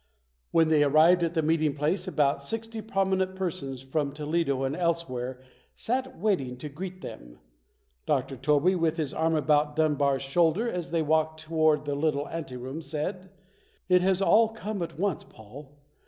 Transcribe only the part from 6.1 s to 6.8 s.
waiting to